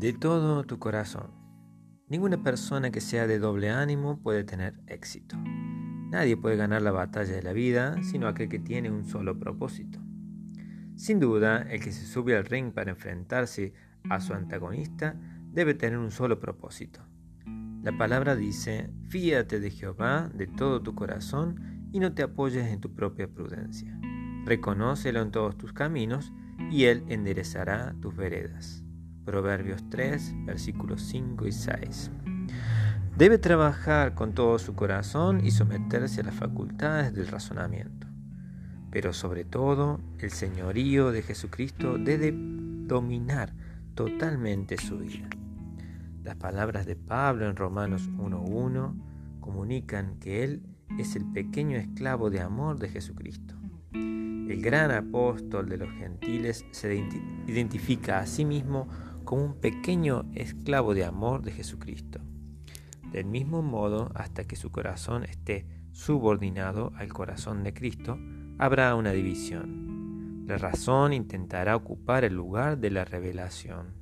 [0.00, 1.30] de todo tu corazón.
[2.08, 5.36] Ninguna persona que sea de doble ánimo puede tener éxito.
[6.10, 10.00] Nadie puede ganar la batalla de la vida sino aquel que tiene un solo propósito.
[10.96, 13.74] Sin duda, el que se sube al ring para enfrentarse
[14.08, 15.20] a su antagonista
[15.52, 17.00] debe tener un solo propósito.
[17.82, 22.80] La palabra dice, fíate de Jehová de todo tu corazón y no te apoyes en
[22.80, 24.00] tu propia prudencia.
[24.46, 26.32] Reconócelo en todos tus caminos
[26.70, 28.82] y Él enderezará tus veredas.
[29.30, 32.10] Proverbios 3, versículos 5 y 6.
[33.16, 38.08] Debe trabajar con todo su corazón y someterse a las facultades del razonamiento.
[38.90, 43.54] Pero sobre todo, el señorío de Jesucristo debe dominar
[43.94, 45.28] totalmente su vida.
[46.24, 50.64] Las palabras de Pablo en Romanos 1.1 comunican que Él
[50.98, 53.54] es el pequeño esclavo de amor de Jesucristo.
[53.92, 56.96] El gran apóstol de los gentiles se
[57.46, 58.88] identifica a sí mismo
[59.30, 62.18] como un pequeño esclavo de amor de Jesucristo.
[63.12, 68.18] Del mismo modo, hasta que su corazón esté subordinado al corazón de Cristo,
[68.58, 70.46] habrá una división.
[70.48, 73.94] La razón intentará ocupar el lugar de la revelación.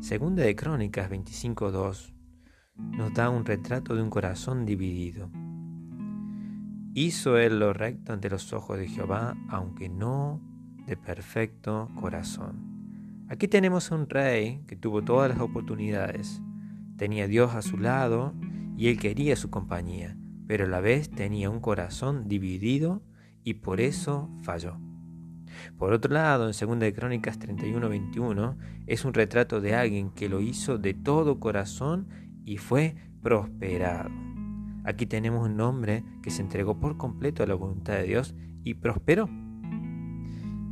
[0.00, 2.14] Segunda de Crónicas 25.2
[2.76, 5.30] nos da un retrato de un corazón dividido.
[6.94, 10.40] Hizo él lo recto ante los ojos de Jehová, aunque no
[10.86, 12.71] de perfecto corazón.
[13.32, 16.42] Aquí tenemos a un rey que tuvo todas las oportunidades.
[16.98, 18.34] Tenía a Dios a su lado
[18.76, 23.00] y él quería su compañía, pero a la vez tenía un corazón dividido
[23.42, 24.76] y por eso falló.
[25.78, 30.42] Por otro lado, en 2 de Crónicas 31-21 es un retrato de alguien que lo
[30.42, 32.08] hizo de todo corazón
[32.44, 34.10] y fue prosperado.
[34.84, 38.74] Aquí tenemos un hombre que se entregó por completo a la voluntad de Dios y
[38.74, 39.30] prosperó.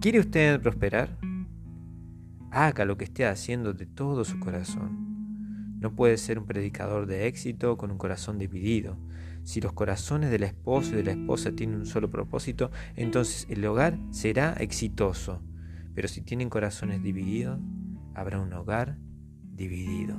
[0.02, 1.29] ¿Quiere usted prosperar?
[2.50, 5.78] Haga lo que esté haciendo de todo su corazón.
[5.78, 8.98] No puede ser un predicador de éxito con un corazón dividido.
[9.44, 13.64] Si los corazones del esposo y de la esposa tienen un solo propósito, entonces el
[13.64, 15.42] hogar será exitoso.
[15.94, 17.60] Pero si tienen corazones divididos,
[18.14, 18.98] habrá un hogar
[19.54, 20.16] dividido.